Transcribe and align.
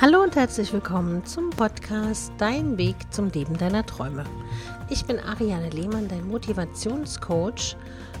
Hallo 0.00 0.24
und 0.24 0.34
herzlich 0.34 0.72
willkommen 0.72 1.24
zum 1.24 1.50
Podcast 1.50 2.32
Dein 2.36 2.76
Weg 2.76 2.96
zum 3.10 3.30
Leben 3.30 3.56
deiner 3.56 3.86
Träume. 3.86 4.24
Ich 4.90 5.04
bin 5.04 5.20
Ariane 5.20 5.70
Lehmann, 5.70 6.08
dein 6.08 6.26
Motivationscoach 6.26 7.76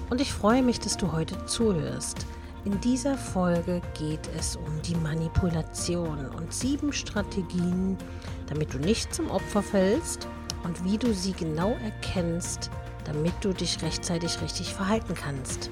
und 0.08 0.20
ich 0.20 0.32
freue 0.32 0.62
mich, 0.62 0.78
dass 0.78 0.96
du 0.96 1.10
heute 1.10 1.44
zuhörst. 1.46 2.26
In 2.64 2.80
dieser 2.80 3.18
Folge 3.18 3.82
geht 3.98 4.30
es 4.38 4.54
um 4.54 4.82
die 4.82 4.94
Manipulation 4.94 6.26
und 6.28 6.54
sieben 6.54 6.92
Strategien, 6.92 7.98
damit 8.46 8.72
du 8.72 8.78
nicht 8.78 9.12
zum 9.12 9.28
Opfer 9.32 9.62
fällst 9.62 10.28
und 10.62 10.84
wie 10.84 10.96
du 10.96 11.12
sie 11.12 11.32
genau 11.32 11.76
erkennst, 11.82 12.70
damit 13.04 13.34
du 13.40 13.52
dich 13.52 13.82
rechtzeitig 13.82 14.40
richtig 14.40 14.72
verhalten 14.72 15.14
kannst. 15.14 15.70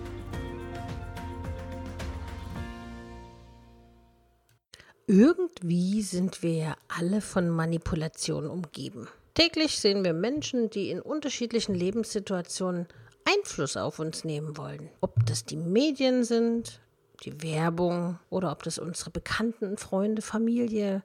Irgendwie 5.12 6.00
sind 6.00 6.42
wir 6.42 6.54
ja 6.54 6.74
alle 6.88 7.20
von 7.20 7.50
Manipulation 7.50 8.46
umgeben. 8.46 9.08
Täglich 9.34 9.78
sehen 9.78 10.04
wir 10.04 10.14
Menschen, 10.14 10.70
die 10.70 10.88
in 10.88 11.02
unterschiedlichen 11.02 11.74
Lebenssituationen 11.74 12.86
Einfluss 13.26 13.76
auf 13.76 13.98
uns 13.98 14.24
nehmen 14.24 14.56
wollen. 14.56 14.88
Ob 15.02 15.26
das 15.26 15.44
die 15.44 15.58
Medien 15.58 16.24
sind, 16.24 16.80
die 17.24 17.42
Werbung 17.42 18.18
oder 18.30 18.52
ob 18.52 18.62
das 18.62 18.78
unsere 18.78 19.10
Bekannten, 19.10 19.76
Freunde, 19.76 20.22
Familie, 20.22 21.02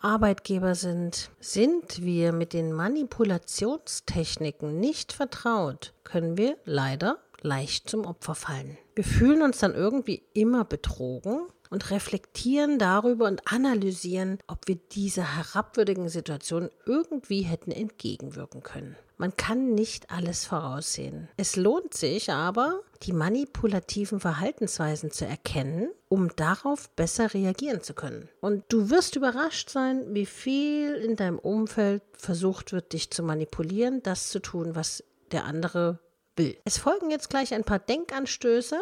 Arbeitgeber 0.00 0.74
sind. 0.74 1.30
Sind 1.40 2.02
wir 2.02 2.32
mit 2.32 2.54
den 2.54 2.72
Manipulationstechniken 2.72 4.80
nicht 4.80 5.12
vertraut, 5.12 5.92
können 6.04 6.38
wir 6.38 6.56
leider 6.64 7.18
leicht 7.42 7.90
zum 7.90 8.06
Opfer 8.06 8.34
fallen. 8.34 8.78
Wir 8.94 9.04
fühlen 9.04 9.42
uns 9.42 9.58
dann 9.58 9.74
irgendwie 9.74 10.22
immer 10.32 10.64
betrogen 10.64 11.42
und 11.70 11.90
reflektieren 11.90 12.78
darüber 12.78 13.26
und 13.26 13.50
analysieren, 13.50 14.38
ob 14.46 14.66
wir 14.66 14.76
dieser 14.76 15.36
herabwürdigen 15.36 16.08
Situation 16.08 16.68
irgendwie 16.84 17.42
hätten 17.42 17.70
entgegenwirken 17.70 18.62
können. 18.62 18.96
Man 19.16 19.36
kann 19.36 19.74
nicht 19.74 20.10
alles 20.10 20.46
voraussehen. 20.46 21.28
Es 21.36 21.56
lohnt 21.56 21.92
sich 21.92 22.32
aber, 22.32 22.80
die 23.02 23.12
manipulativen 23.12 24.18
Verhaltensweisen 24.18 25.10
zu 25.10 25.26
erkennen, 25.26 25.90
um 26.08 26.34
darauf 26.36 26.88
besser 26.90 27.34
reagieren 27.34 27.82
zu 27.82 27.92
können. 27.92 28.30
Und 28.40 28.64
du 28.70 28.88
wirst 28.88 29.16
überrascht 29.16 29.68
sein, 29.68 30.14
wie 30.14 30.24
viel 30.24 30.94
in 30.94 31.16
deinem 31.16 31.38
Umfeld 31.38 32.02
versucht 32.16 32.72
wird, 32.72 32.94
dich 32.94 33.10
zu 33.10 33.22
manipulieren, 33.22 34.02
das 34.02 34.30
zu 34.30 34.40
tun, 34.40 34.74
was 34.74 35.04
der 35.32 35.44
andere 35.44 36.00
will. 36.36 36.56
Es 36.64 36.78
folgen 36.78 37.10
jetzt 37.10 37.28
gleich 37.28 37.52
ein 37.52 37.64
paar 37.64 37.78
Denkanstöße 37.78 38.80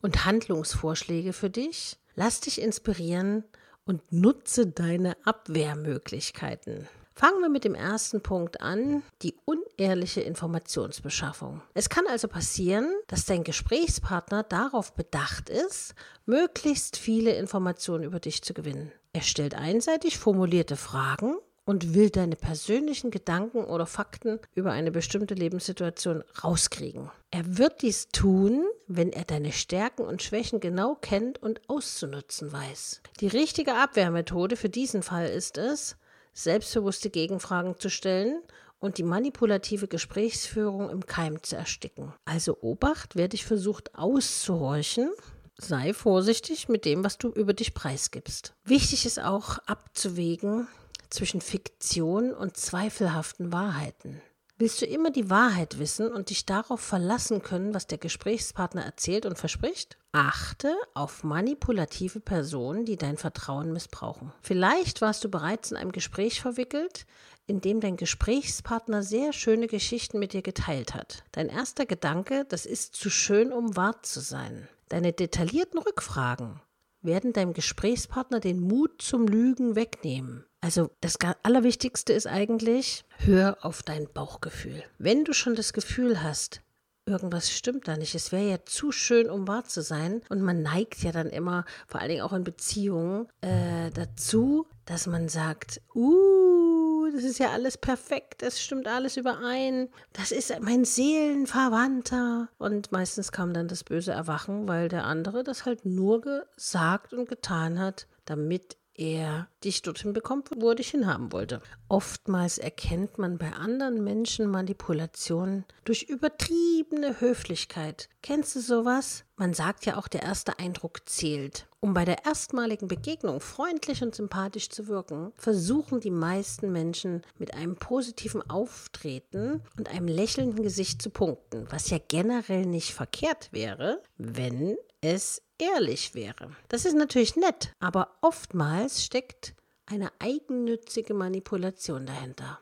und 0.00 0.24
Handlungsvorschläge 0.24 1.32
für 1.32 1.50
dich. 1.50 1.96
Lass 2.14 2.40
dich 2.40 2.60
inspirieren 2.60 3.44
und 3.84 4.12
nutze 4.12 4.66
deine 4.66 5.16
Abwehrmöglichkeiten. 5.24 6.88
Fangen 7.14 7.40
wir 7.42 7.50
mit 7.50 7.64
dem 7.64 7.74
ersten 7.74 8.22
Punkt 8.22 8.62
an, 8.62 9.02
die 9.20 9.34
unehrliche 9.44 10.22
Informationsbeschaffung. 10.22 11.60
Es 11.74 11.90
kann 11.90 12.06
also 12.06 12.26
passieren, 12.26 12.90
dass 13.06 13.26
dein 13.26 13.44
Gesprächspartner 13.44 14.44
darauf 14.44 14.94
bedacht 14.94 15.50
ist, 15.50 15.94
möglichst 16.24 16.96
viele 16.96 17.34
Informationen 17.34 18.04
über 18.04 18.18
dich 18.18 18.42
zu 18.42 18.54
gewinnen. 18.54 18.92
Er 19.12 19.20
stellt 19.20 19.54
einseitig 19.54 20.18
formulierte 20.18 20.76
Fragen 20.76 21.36
und 21.64 21.94
will 21.94 22.10
deine 22.10 22.36
persönlichen 22.36 23.10
Gedanken 23.10 23.64
oder 23.64 23.86
Fakten 23.86 24.40
über 24.54 24.72
eine 24.72 24.90
bestimmte 24.90 25.34
Lebenssituation 25.34 26.24
rauskriegen. 26.42 27.10
Er 27.30 27.58
wird 27.58 27.82
dies 27.82 28.08
tun, 28.08 28.64
wenn 28.88 29.12
er 29.12 29.24
deine 29.24 29.52
Stärken 29.52 30.02
und 30.02 30.22
Schwächen 30.22 30.60
genau 30.60 30.96
kennt 30.96 31.42
und 31.42 31.60
auszunutzen 31.68 32.52
weiß. 32.52 33.02
Die 33.20 33.28
richtige 33.28 33.74
Abwehrmethode 33.74 34.56
für 34.56 34.68
diesen 34.68 35.02
Fall 35.02 35.28
ist 35.28 35.58
es, 35.58 35.96
selbstbewusste 36.34 37.10
Gegenfragen 37.10 37.78
zu 37.78 37.90
stellen 37.90 38.42
und 38.78 38.98
die 38.98 39.04
manipulative 39.04 39.86
Gesprächsführung 39.86 40.90
im 40.90 41.06
Keim 41.06 41.42
zu 41.42 41.56
ersticken. 41.56 42.12
Also 42.24 42.58
Obacht, 42.60 43.14
wer 43.14 43.28
dich 43.28 43.44
versucht 43.44 43.94
auszuhorchen, 43.94 45.10
sei 45.56 45.94
vorsichtig 45.94 46.68
mit 46.68 46.84
dem, 46.84 47.04
was 47.04 47.18
du 47.18 47.28
über 47.28 47.54
dich 47.54 47.74
preisgibst. 47.74 48.54
Wichtig 48.64 49.06
ist 49.06 49.20
auch 49.20 49.58
abzuwägen, 49.66 50.66
zwischen 51.12 51.40
Fiktion 51.40 52.32
und 52.32 52.56
zweifelhaften 52.56 53.52
Wahrheiten. 53.52 54.20
Willst 54.58 54.80
du 54.80 54.86
immer 54.86 55.10
die 55.10 55.28
Wahrheit 55.28 55.80
wissen 55.80 56.12
und 56.12 56.30
dich 56.30 56.46
darauf 56.46 56.78
verlassen 56.78 57.42
können, 57.42 57.74
was 57.74 57.88
der 57.88 57.98
Gesprächspartner 57.98 58.84
erzählt 58.84 59.26
und 59.26 59.36
verspricht? 59.36 59.98
Achte 60.12 60.72
auf 60.94 61.24
manipulative 61.24 62.20
Personen, 62.20 62.84
die 62.84 62.96
dein 62.96 63.16
Vertrauen 63.16 63.72
missbrauchen. 63.72 64.32
Vielleicht 64.40 65.00
warst 65.00 65.24
du 65.24 65.28
bereits 65.28 65.72
in 65.72 65.76
einem 65.76 65.90
Gespräch 65.90 66.40
verwickelt, 66.40 67.06
in 67.46 67.60
dem 67.60 67.80
dein 67.80 67.96
Gesprächspartner 67.96 69.02
sehr 69.02 69.32
schöne 69.32 69.66
Geschichten 69.66 70.20
mit 70.20 70.32
dir 70.32 70.42
geteilt 70.42 70.94
hat. 70.94 71.24
Dein 71.32 71.48
erster 71.48 71.84
Gedanke, 71.84 72.44
das 72.48 72.64
ist 72.64 72.94
zu 72.94 73.10
schön, 73.10 73.52
um 73.52 73.74
wahr 73.74 74.02
zu 74.02 74.20
sein. 74.20 74.68
Deine 74.90 75.12
detaillierten 75.12 75.80
Rückfragen 75.80 76.60
werden 77.00 77.32
deinem 77.32 77.52
Gesprächspartner 77.52 78.38
den 78.38 78.60
Mut 78.60 79.02
zum 79.02 79.26
Lügen 79.26 79.74
wegnehmen. 79.74 80.44
Also 80.62 80.90
das 81.00 81.16
Allerwichtigste 81.42 82.12
ist 82.12 82.28
eigentlich, 82.28 83.04
hör 83.18 83.58
auf 83.62 83.82
dein 83.82 84.06
Bauchgefühl. 84.06 84.84
Wenn 84.96 85.24
du 85.24 85.32
schon 85.32 85.56
das 85.56 85.72
Gefühl 85.72 86.22
hast, 86.22 86.62
irgendwas 87.04 87.50
stimmt 87.50 87.88
da 87.88 87.96
nicht, 87.96 88.14
es 88.14 88.30
wäre 88.30 88.48
ja 88.48 88.64
zu 88.64 88.92
schön, 88.92 89.28
um 89.28 89.48
wahr 89.48 89.64
zu 89.64 89.82
sein, 89.82 90.22
und 90.28 90.40
man 90.40 90.62
neigt 90.62 91.02
ja 91.02 91.10
dann 91.10 91.30
immer, 91.30 91.64
vor 91.88 92.00
allen 92.00 92.10
Dingen 92.10 92.22
auch 92.22 92.32
in 92.32 92.44
Beziehungen, 92.44 93.26
äh, 93.40 93.90
dazu, 93.90 94.68
dass 94.84 95.08
man 95.08 95.28
sagt, 95.28 95.80
uh, 95.96 97.10
das 97.12 97.24
ist 97.24 97.40
ja 97.40 97.50
alles 97.50 97.76
perfekt, 97.76 98.44
es 98.44 98.62
stimmt 98.62 98.86
alles 98.86 99.16
überein, 99.16 99.88
das 100.12 100.30
ist 100.30 100.54
mein 100.60 100.84
Seelenverwandter. 100.84 102.48
Und 102.58 102.92
meistens 102.92 103.32
kam 103.32 103.52
dann 103.52 103.66
das 103.66 103.82
böse 103.82 104.12
Erwachen, 104.12 104.68
weil 104.68 104.88
der 104.88 105.04
andere 105.04 105.42
das 105.42 105.66
halt 105.66 105.84
nur 105.84 106.20
gesagt 106.20 107.12
und 107.12 107.28
getan 107.28 107.80
hat, 107.80 108.06
damit 108.24 108.76
er 108.94 109.48
dich 109.64 109.82
dorthin 109.82 110.12
bekommt, 110.12 110.50
wo 110.56 110.70
er 110.70 110.74
dich 110.74 110.90
hinhaben 110.90 111.32
wollte. 111.32 111.60
Oftmals 111.88 112.58
erkennt 112.58 113.18
man 113.18 113.38
bei 113.38 113.52
anderen 113.52 114.02
Menschen 114.04 114.50
Manipulationen 114.50 115.64
durch 115.84 116.04
übertriebene 116.04 117.20
Höflichkeit. 117.20 118.08
Kennst 118.22 118.56
du 118.56 118.60
sowas? 118.60 119.24
Man 119.36 119.54
sagt 119.54 119.86
ja 119.86 119.96
auch, 119.96 120.08
der 120.08 120.22
erste 120.22 120.58
Eindruck 120.58 121.08
zählt. 121.08 121.66
Um 121.80 121.94
bei 121.94 122.04
der 122.04 122.24
erstmaligen 122.24 122.86
Begegnung 122.86 123.40
freundlich 123.40 124.02
und 124.02 124.14
sympathisch 124.14 124.68
zu 124.68 124.86
wirken, 124.86 125.32
versuchen 125.34 125.98
die 125.98 126.12
meisten 126.12 126.70
Menschen 126.70 127.22
mit 127.38 127.54
einem 127.54 127.74
positiven 127.74 128.48
Auftreten 128.48 129.62
und 129.76 129.88
einem 129.88 130.06
lächelnden 130.06 130.62
Gesicht 130.62 131.02
zu 131.02 131.10
punkten, 131.10 131.66
was 131.70 131.90
ja 131.90 131.98
generell 132.06 132.66
nicht 132.66 132.94
verkehrt 132.94 133.48
wäre, 133.52 134.00
wenn 134.16 134.76
es 135.00 135.42
ehrlich 135.62 136.14
wäre. 136.14 136.50
Das 136.68 136.84
ist 136.84 136.94
natürlich 136.94 137.36
nett, 137.36 137.72
aber 137.80 138.16
oftmals 138.20 139.04
steckt 139.04 139.54
eine 139.86 140.10
eigennützige 140.18 141.14
Manipulation 141.14 142.06
dahinter. 142.06 142.58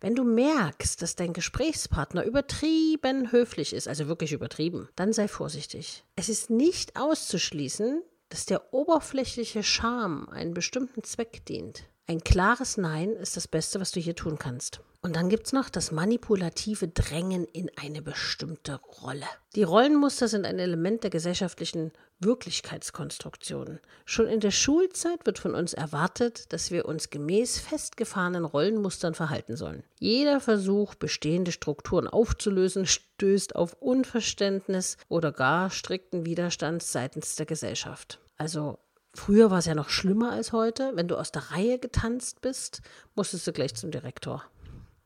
Wenn 0.00 0.14
du 0.14 0.24
merkst, 0.24 1.00
dass 1.00 1.16
dein 1.16 1.32
Gesprächspartner 1.32 2.24
übertrieben 2.24 3.30
höflich 3.30 3.72
ist, 3.72 3.86
also 3.86 4.08
wirklich 4.08 4.32
übertrieben, 4.32 4.88
dann 4.96 5.12
sei 5.12 5.28
vorsichtig. 5.28 6.04
Es 6.16 6.28
ist 6.28 6.50
nicht 6.50 6.98
auszuschließen, 6.98 8.02
dass 8.28 8.46
der 8.46 8.72
oberflächliche 8.72 9.62
Charme 9.62 10.28
einen 10.28 10.54
bestimmten 10.54 11.02
Zweck 11.04 11.44
dient. 11.46 11.84
Ein 12.10 12.24
klares 12.24 12.76
Nein 12.76 13.12
ist 13.12 13.36
das 13.36 13.46
Beste, 13.46 13.78
was 13.78 13.92
du 13.92 14.00
hier 14.00 14.16
tun 14.16 14.36
kannst. 14.36 14.80
Und 15.00 15.14
dann 15.14 15.28
gibt 15.28 15.46
es 15.46 15.52
noch 15.52 15.70
das 15.70 15.92
manipulative 15.92 16.88
Drängen 16.88 17.44
in 17.44 17.70
eine 17.80 18.02
bestimmte 18.02 18.80
Rolle. 19.00 19.26
Die 19.54 19.62
Rollenmuster 19.62 20.26
sind 20.26 20.44
ein 20.44 20.58
Element 20.58 21.04
der 21.04 21.10
gesellschaftlichen 21.10 21.92
Wirklichkeitskonstruktion. 22.18 23.78
Schon 24.06 24.26
in 24.26 24.40
der 24.40 24.50
Schulzeit 24.50 25.24
wird 25.24 25.38
von 25.38 25.54
uns 25.54 25.72
erwartet, 25.72 26.52
dass 26.52 26.72
wir 26.72 26.86
uns 26.86 27.10
gemäß 27.10 27.60
festgefahrenen 27.60 28.44
Rollenmustern 28.44 29.14
verhalten 29.14 29.54
sollen. 29.54 29.84
Jeder 30.00 30.40
Versuch, 30.40 30.96
bestehende 30.96 31.52
Strukturen 31.52 32.08
aufzulösen, 32.08 32.86
stößt 32.86 33.54
auf 33.54 33.74
Unverständnis 33.74 34.96
oder 35.08 35.30
gar 35.30 35.70
strikten 35.70 36.26
Widerstand 36.26 36.82
seitens 36.82 37.36
der 37.36 37.46
Gesellschaft. 37.46 38.18
Also 38.36 38.80
Früher 39.12 39.50
war 39.50 39.58
es 39.58 39.66
ja 39.66 39.74
noch 39.74 39.88
schlimmer 39.88 40.32
als 40.32 40.52
heute. 40.52 40.92
Wenn 40.94 41.08
du 41.08 41.16
aus 41.16 41.32
der 41.32 41.50
Reihe 41.50 41.78
getanzt 41.78 42.40
bist, 42.40 42.80
musstest 43.14 43.46
du 43.46 43.52
gleich 43.52 43.74
zum 43.74 43.90
Direktor. 43.90 44.44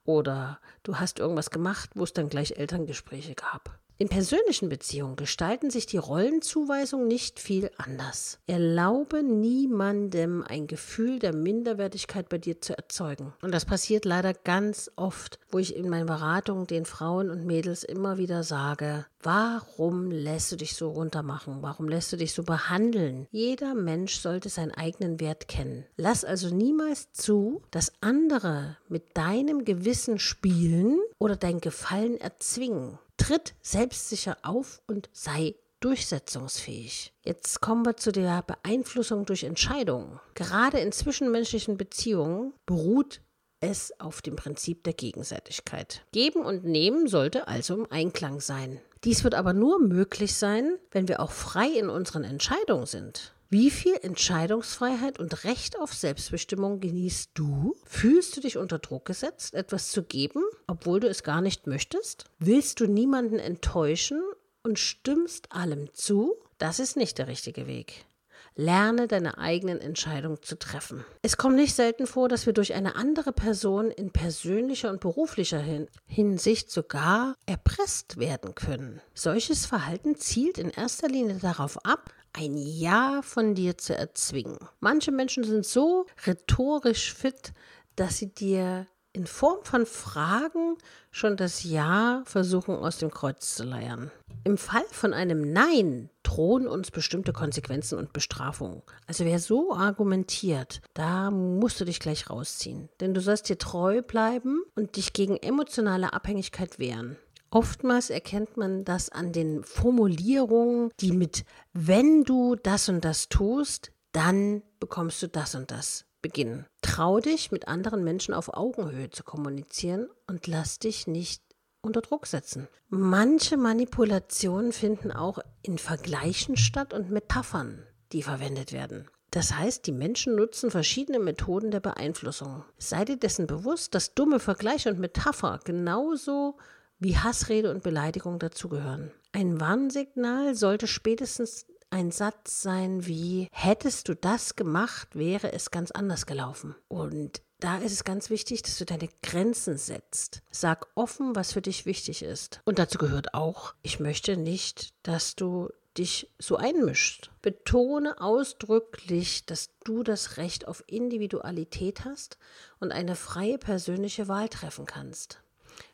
Oder 0.04 0.60
du 0.82 0.98
hast 0.98 1.18
irgendwas 1.18 1.50
gemacht, 1.50 1.90
wo 1.94 2.04
es 2.04 2.12
dann 2.12 2.28
gleich 2.28 2.52
Elterngespräche 2.58 3.34
gab. 3.34 3.78
In 3.96 4.08
persönlichen 4.08 4.68
Beziehungen 4.68 5.14
gestalten 5.14 5.70
sich 5.70 5.86
die 5.86 5.98
Rollenzuweisungen 5.98 7.06
nicht 7.06 7.38
viel 7.38 7.70
anders. 7.76 8.40
Erlaube 8.48 9.22
niemandem 9.22 10.42
ein 10.42 10.66
Gefühl 10.66 11.20
der 11.20 11.32
Minderwertigkeit 11.32 12.28
bei 12.28 12.38
dir 12.38 12.60
zu 12.60 12.76
erzeugen. 12.76 13.34
Und 13.40 13.54
das 13.54 13.64
passiert 13.64 14.04
leider 14.04 14.34
ganz 14.34 14.90
oft, 14.96 15.38
wo 15.48 15.58
ich 15.58 15.76
in 15.76 15.88
meinen 15.88 16.06
Beratungen 16.06 16.66
den 16.66 16.86
Frauen 16.86 17.30
und 17.30 17.46
Mädels 17.46 17.84
immer 17.84 18.18
wieder 18.18 18.42
sage, 18.42 19.06
warum 19.22 20.10
lässt 20.10 20.50
du 20.50 20.56
dich 20.56 20.74
so 20.74 20.90
runtermachen? 20.90 21.58
Warum 21.60 21.88
lässt 21.88 22.12
du 22.12 22.16
dich 22.16 22.32
so 22.32 22.42
behandeln? 22.42 23.28
Jeder 23.30 23.76
Mensch 23.76 24.16
sollte 24.18 24.48
seinen 24.48 24.72
eigenen 24.72 25.20
Wert 25.20 25.46
kennen. 25.46 25.86
Lass 25.96 26.24
also 26.24 26.52
niemals 26.52 27.12
zu, 27.12 27.62
dass 27.70 27.92
andere 28.00 28.76
mit 28.88 29.16
deinem 29.16 29.64
Gewissen 29.64 30.18
spielen 30.18 30.98
oder 31.18 31.36
dein 31.36 31.60
Gefallen 31.60 32.20
erzwingen. 32.20 32.98
Tritt 33.16 33.54
selbstsicher 33.62 34.36
auf 34.42 34.82
und 34.86 35.08
sei 35.12 35.54
durchsetzungsfähig. 35.80 37.12
Jetzt 37.22 37.60
kommen 37.60 37.84
wir 37.84 37.96
zu 37.96 38.10
der 38.10 38.42
Beeinflussung 38.42 39.26
durch 39.26 39.44
Entscheidungen. 39.44 40.18
Gerade 40.34 40.78
in 40.78 40.92
zwischenmenschlichen 40.92 41.76
Beziehungen 41.76 42.54
beruht 42.64 43.20
es 43.60 43.98
auf 44.00 44.22
dem 44.22 44.36
Prinzip 44.36 44.84
der 44.84 44.92
Gegenseitigkeit. 44.92 46.02
Geben 46.12 46.44
und 46.44 46.64
nehmen 46.64 47.08
sollte 47.08 47.48
also 47.48 47.74
im 47.74 47.90
Einklang 47.90 48.40
sein. 48.40 48.80
Dies 49.04 49.24
wird 49.24 49.34
aber 49.34 49.52
nur 49.52 49.78
möglich 49.80 50.34
sein, 50.34 50.78
wenn 50.90 51.08
wir 51.08 51.20
auch 51.20 51.30
frei 51.30 51.68
in 51.68 51.88
unseren 51.88 52.24
Entscheidungen 52.24 52.86
sind. 52.86 53.34
Wie 53.50 53.70
viel 53.70 53.94
Entscheidungsfreiheit 54.02 55.20
und 55.20 55.44
Recht 55.44 55.78
auf 55.78 55.94
Selbstbestimmung 55.94 56.80
genießt 56.80 57.30
du? 57.34 57.76
Fühlst 57.84 58.36
du 58.36 58.40
dich 58.40 58.56
unter 58.56 58.78
Druck 58.78 59.04
gesetzt, 59.04 59.54
etwas 59.54 59.90
zu 59.92 60.02
geben, 60.02 60.42
obwohl 60.66 61.00
du 61.00 61.08
es 61.08 61.22
gar 61.22 61.40
nicht 61.40 61.66
möchtest? 61.66 62.24
Willst 62.38 62.80
du 62.80 62.86
niemanden 62.86 63.38
enttäuschen 63.38 64.22
und 64.62 64.78
stimmst 64.78 65.52
allem 65.52 65.92
zu? 65.92 66.34
Das 66.58 66.80
ist 66.80 66.96
nicht 66.96 67.18
der 67.18 67.28
richtige 67.28 67.66
Weg. 67.66 68.06
Lerne 68.56 69.08
deine 69.08 69.38
eigenen 69.38 69.80
Entscheidungen 69.80 70.40
zu 70.42 70.56
treffen. 70.56 71.04
Es 71.22 71.36
kommt 71.36 71.56
nicht 71.56 71.74
selten 71.74 72.06
vor, 72.06 72.28
dass 72.28 72.46
wir 72.46 72.52
durch 72.52 72.74
eine 72.74 72.94
andere 72.94 73.32
Person 73.32 73.90
in 73.90 74.10
persönlicher 74.10 74.90
und 74.90 75.00
beruflicher 75.00 75.62
Hinsicht 76.06 76.70
sogar 76.70 77.34
erpresst 77.46 78.18
werden 78.18 78.54
können. 78.54 79.00
Solches 79.12 79.66
Verhalten 79.66 80.16
zielt 80.16 80.58
in 80.58 80.70
erster 80.70 81.08
Linie 81.08 81.36
darauf 81.36 81.84
ab, 81.84 82.12
ein 82.32 82.56
Ja 82.56 83.22
von 83.22 83.54
dir 83.54 83.76
zu 83.76 83.96
erzwingen. 83.96 84.58
Manche 84.80 85.10
Menschen 85.10 85.44
sind 85.44 85.66
so 85.66 86.06
rhetorisch 86.26 87.12
fit, 87.12 87.52
dass 87.96 88.18
sie 88.18 88.32
dir 88.32 88.86
in 89.12 89.26
Form 89.26 89.64
von 89.64 89.86
Fragen 89.86 90.76
schon 91.10 91.36
das 91.36 91.62
Ja 91.62 92.22
versuchen 92.26 92.76
aus 92.76 92.98
dem 92.98 93.10
Kreuz 93.10 93.54
zu 93.54 93.64
leiern. 93.64 94.10
Im 94.42 94.58
Fall 94.58 94.84
von 94.90 95.14
einem 95.14 95.52
Nein 95.52 96.10
drohen 96.34 96.66
uns 96.66 96.90
bestimmte 96.90 97.32
Konsequenzen 97.32 97.96
und 97.96 98.12
Bestrafungen. 98.12 98.82
Also 99.06 99.24
wer 99.24 99.38
so 99.38 99.72
argumentiert, 99.72 100.80
da 100.92 101.30
musst 101.30 101.80
du 101.80 101.84
dich 101.84 102.00
gleich 102.00 102.28
rausziehen. 102.28 102.88
Denn 103.00 103.14
du 103.14 103.20
sollst 103.20 103.48
dir 103.48 103.58
treu 103.58 104.02
bleiben 104.02 104.62
und 104.74 104.96
dich 104.96 105.12
gegen 105.12 105.36
emotionale 105.36 106.12
Abhängigkeit 106.12 106.78
wehren. 106.80 107.16
Oftmals 107.50 108.10
erkennt 108.10 108.56
man 108.56 108.84
das 108.84 109.10
an 109.10 109.32
den 109.32 109.62
Formulierungen, 109.62 110.90
die 110.98 111.12
mit 111.12 111.44
wenn 111.72 112.24
du 112.24 112.56
das 112.56 112.88
und 112.88 113.04
das 113.04 113.28
tust, 113.28 113.92
dann 114.10 114.62
bekommst 114.80 115.22
du 115.22 115.28
das 115.28 115.54
und 115.54 115.70
das 115.70 116.04
beginnen. 116.20 116.66
Trau 116.82 117.20
dich, 117.20 117.52
mit 117.52 117.68
anderen 117.68 118.02
Menschen 118.02 118.34
auf 118.34 118.52
Augenhöhe 118.52 119.10
zu 119.10 119.22
kommunizieren 119.22 120.08
und 120.26 120.48
lass 120.48 120.80
dich 120.80 121.06
nicht 121.06 121.42
unter 121.84 122.00
Druck 122.00 122.26
setzen. 122.26 122.68
Manche 122.88 123.56
Manipulationen 123.56 124.72
finden 124.72 125.12
auch 125.12 125.38
in 125.62 125.78
Vergleichen 125.78 126.56
statt 126.56 126.92
und 126.92 127.10
Metaphern, 127.10 127.82
die 128.12 128.22
verwendet 128.22 128.72
werden. 128.72 129.08
Das 129.30 129.56
heißt, 129.56 129.86
die 129.86 129.92
Menschen 129.92 130.36
nutzen 130.36 130.70
verschiedene 130.70 131.18
Methoden 131.18 131.72
der 131.72 131.80
Beeinflussung. 131.80 132.64
Sei 132.78 133.04
dir 133.04 133.16
dessen 133.16 133.48
bewusst, 133.48 133.94
dass 133.94 134.14
dumme 134.14 134.38
Vergleiche 134.38 134.90
und 134.90 135.00
Metapher 135.00 135.58
genauso 135.64 136.56
wie 137.00 137.16
Hassrede 137.16 137.70
und 137.70 137.82
Beleidigung 137.82 138.38
dazugehören. 138.38 139.10
Ein 139.32 139.60
Warnsignal 139.60 140.54
sollte 140.54 140.86
spätestens 140.86 141.66
ein 141.94 142.10
Satz 142.10 142.60
sein 142.60 143.06
wie, 143.06 143.46
hättest 143.52 144.08
du 144.08 144.16
das 144.16 144.56
gemacht, 144.56 145.14
wäre 145.14 145.52
es 145.52 145.70
ganz 145.70 145.92
anders 145.92 146.26
gelaufen. 146.26 146.74
Und 146.88 147.40
da 147.60 147.78
ist 147.78 147.92
es 147.92 148.02
ganz 148.02 148.30
wichtig, 148.30 148.62
dass 148.62 148.78
du 148.78 148.84
deine 148.84 149.08
Grenzen 149.22 149.78
setzt. 149.78 150.42
Sag 150.50 150.88
offen, 150.96 151.36
was 151.36 151.52
für 151.52 151.62
dich 151.62 151.86
wichtig 151.86 152.24
ist. 152.24 152.60
Und 152.64 152.80
dazu 152.80 152.98
gehört 152.98 153.32
auch, 153.32 153.74
ich 153.82 154.00
möchte 154.00 154.36
nicht, 154.36 154.92
dass 155.04 155.36
du 155.36 155.68
dich 155.96 156.32
so 156.40 156.56
einmischt. 156.56 157.30
Betone 157.42 158.20
ausdrücklich, 158.20 159.46
dass 159.46 159.70
du 159.84 160.02
das 160.02 160.36
Recht 160.36 160.66
auf 160.66 160.82
Individualität 160.88 162.04
hast 162.04 162.38
und 162.80 162.90
eine 162.90 163.14
freie 163.14 163.56
persönliche 163.56 164.26
Wahl 164.26 164.48
treffen 164.48 164.86
kannst. 164.86 165.44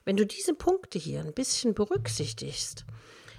Wenn 0.07 0.17
du 0.17 0.25
diese 0.25 0.55
Punkte 0.55 0.99
hier 0.99 1.21
ein 1.21 1.35
bisschen 1.35 1.75
berücksichtigst, 1.75 2.87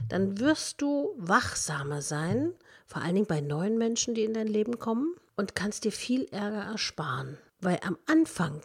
dann 0.09 0.39
wirst 0.39 0.81
du 0.81 1.13
wachsamer 1.17 2.01
sein, 2.01 2.53
vor 2.85 3.01
allen 3.01 3.15
Dingen 3.15 3.27
bei 3.27 3.41
neuen 3.41 3.77
Menschen, 3.77 4.13
die 4.13 4.23
in 4.23 4.33
dein 4.33 4.47
Leben 4.47 4.79
kommen, 4.79 5.15
und 5.35 5.55
kannst 5.55 5.85
dir 5.85 5.91
viel 5.91 6.25
Ärger 6.25 6.63
ersparen. 6.63 7.37
Weil 7.61 7.79
am 7.83 7.97
Anfang 8.05 8.61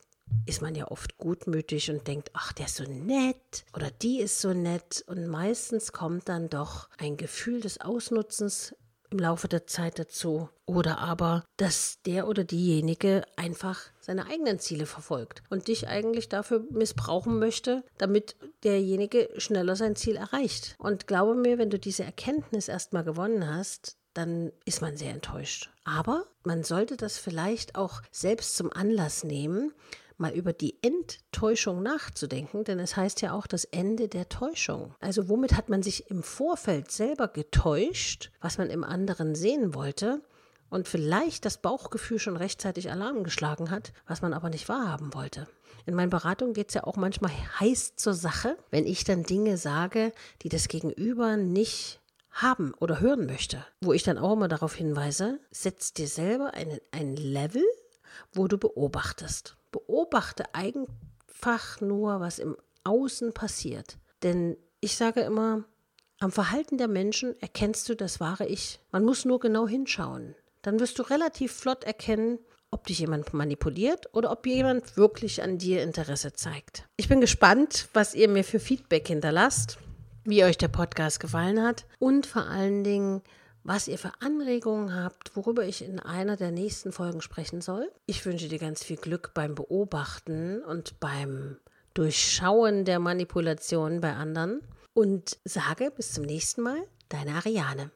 ist 0.46 0.62
man 0.62 0.74
ja 0.74 0.90
oft 0.90 1.18
gutmütig 1.18 1.90
und 1.90 2.06
denkt, 2.06 2.30
ach, 2.32 2.52
der 2.52 2.66
ist 2.66 2.76
so 2.76 2.84
nett 2.84 3.64
oder 3.74 3.90
die 3.90 4.20
ist 4.20 4.40
so 4.40 4.52
nett. 4.52 5.04
Und 5.06 5.26
meistens 5.26 5.92
kommt 5.92 6.28
dann 6.28 6.48
doch 6.48 6.88
ein 6.98 7.16
Gefühl 7.16 7.60
des 7.60 7.80
Ausnutzens 7.80 8.74
im 9.10 9.18
Laufe 9.18 9.48
der 9.48 9.66
Zeit 9.66 9.98
dazu. 9.98 10.48
Oder 10.66 10.98
aber, 10.98 11.44
dass 11.56 12.02
der 12.06 12.26
oder 12.26 12.44
diejenige 12.44 13.22
einfach 13.36 13.80
seine 14.00 14.26
eigenen 14.26 14.58
Ziele 14.58 14.86
verfolgt 14.86 15.42
und 15.48 15.68
dich 15.68 15.88
eigentlich 15.88 16.28
dafür 16.28 16.64
missbrauchen 16.70 17.38
möchte, 17.38 17.84
damit 17.98 18.36
derjenige 18.64 19.28
schneller 19.36 19.76
sein 19.76 19.96
Ziel 19.96 20.16
erreicht. 20.16 20.74
Und 20.78 21.06
glaube 21.06 21.34
mir, 21.34 21.58
wenn 21.58 21.70
du 21.70 21.78
diese 21.78 22.04
Erkenntnis 22.04 22.68
erstmal 22.68 23.04
gewonnen 23.04 23.48
hast, 23.48 23.96
dann 24.14 24.50
ist 24.64 24.80
man 24.80 24.96
sehr 24.96 25.12
enttäuscht. 25.12 25.70
Aber 25.84 26.26
man 26.42 26.64
sollte 26.64 26.96
das 26.96 27.18
vielleicht 27.18 27.76
auch 27.76 28.02
selbst 28.10 28.56
zum 28.56 28.72
Anlass 28.72 29.24
nehmen, 29.24 29.72
mal 30.18 30.32
über 30.32 30.52
die 30.52 30.78
Enttäuschung 30.82 31.82
nachzudenken, 31.82 32.64
denn 32.64 32.78
es 32.78 32.96
heißt 32.96 33.20
ja 33.22 33.32
auch 33.32 33.46
das 33.46 33.64
Ende 33.64 34.08
der 34.08 34.28
Täuschung. 34.28 34.94
Also 35.00 35.28
womit 35.28 35.56
hat 35.56 35.68
man 35.68 35.82
sich 35.82 36.10
im 36.10 36.22
Vorfeld 36.22 36.90
selber 36.90 37.28
getäuscht, 37.28 38.30
was 38.40 38.58
man 38.58 38.70
im 38.70 38.84
anderen 38.84 39.34
sehen 39.34 39.74
wollte 39.74 40.22
und 40.70 40.88
vielleicht 40.88 41.44
das 41.44 41.58
Bauchgefühl 41.58 42.18
schon 42.18 42.36
rechtzeitig 42.36 42.90
Alarm 42.90 43.24
geschlagen 43.24 43.70
hat, 43.70 43.92
was 44.06 44.22
man 44.22 44.32
aber 44.32 44.50
nicht 44.50 44.68
wahrhaben 44.68 45.14
wollte. 45.14 45.46
In 45.84 45.94
meinen 45.94 46.10
Beratungen 46.10 46.54
geht 46.54 46.68
es 46.68 46.74
ja 46.74 46.84
auch 46.84 46.96
manchmal 46.96 47.30
heiß 47.60 47.94
zur 47.96 48.14
Sache, 48.14 48.56
wenn 48.70 48.86
ich 48.86 49.04
dann 49.04 49.22
Dinge 49.22 49.56
sage, 49.56 50.12
die 50.42 50.48
das 50.48 50.68
Gegenüber 50.68 51.36
nicht 51.36 52.00
haben 52.30 52.74
oder 52.80 53.00
hören 53.00 53.26
möchte. 53.26 53.64
Wo 53.80 53.92
ich 53.92 54.02
dann 54.02 54.18
auch 54.18 54.32
immer 54.32 54.48
darauf 54.48 54.74
hinweise, 54.74 55.38
setz 55.50 55.92
dir 55.92 56.08
selber 56.08 56.54
einen, 56.54 56.80
ein 56.90 57.16
Level, 57.16 57.64
wo 58.32 58.48
du 58.48 58.58
beobachtest. 58.58 59.56
Beobachte 59.76 60.44
einfach 60.54 61.82
nur, 61.82 62.20
was 62.20 62.38
im 62.38 62.56
Außen 62.84 63.34
passiert. 63.34 63.98
Denn 64.22 64.56
ich 64.80 64.96
sage 64.96 65.20
immer, 65.20 65.64
am 66.18 66.32
Verhalten 66.32 66.78
der 66.78 66.88
Menschen 66.88 67.38
erkennst 67.42 67.86
du 67.90 67.94
das 67.94 68.18
wahre 68.18 68.46
Ich. 68.46 68.80
Man 68.90 69.04
muss 69.04 69.26
nur 69.26 69.38
genau 69.38 69.68
hinschauen. 69.68 70.34
Dann 70.62 70.80
wirst 70.80 70.98
du 70.98 71.02
relativ 71.02 71.52
flott 71.52 71.84
erkennen, 71.84 72.38
ob 72.70 72.86
dich 72.86 73.00
jemand 73.00 73.34
manipuliert 73.34 74.08
oder 74.14 74.30
ob 74.30 74.46
jemand 74.46 74.96
wirklich 74.96 75.42
an 75.42 75.58
dir 75.58 75.82
Interesse 75.82 76.32
zeigt. 76.32 76.88
Ich 76.96 77.08
bin 77.08 77.20
gespannt, 77.20 77.88
was 77.92 78.14
ihr 78.14 78.30
mir 78.30 78.44
für 78.44 78.60
Feedback 78.60 79.06
hinterlasst, 79.08 79.76
wie 80.24 80.42
euch 80.42 80.56
der 80.56 80.68
Podcast 80.68 81.20
gefallen 81.20 81.62
hat 81.62 81.84
und 81.98 82.24
vor 82.26 82.46
allen 82.46 82.82
Dingen, 82.82 83.20
was 83.66 83.88
ihr 83.88 83.98
für 83.98 84.12
Anregungen 84.20 84.94
habt, 84.94 85.34
worüber 85.34 85.64
ich 85.64 85.82
in 85.82 85.98
einer 85.98 86.36
der 86.36 86.52
nächsten 86.52 86.92
Folgen 86.92 87.20
sprechen 87.20 87.60
soll. 87.60 87.90
Ich 88.06 88.24
wünsche 88.24 88.48
dir 88.48 88.58
ganz 88.58 88.84
viel 88.84 88.96
Glück 88.96 89.32
beim 89.34 89.54
Beobachten 89.54 90.62
und 90.62 91.00
beim 91.00 91.56
Durchschauen 91.94 92.84
der 92.84 93.00
Manipulation 93.00 94.00
bei 94.00 94.12
anderen 94.12 94.60
und 94.94 95.38
sage 95.44 95.90
bis 95.90 96.12
zum 96.12 96.24
nächsten 96.24 96.62
Mal, 96.62 96.80
deine 97.08 97.34
Ariane. 97.34 97.90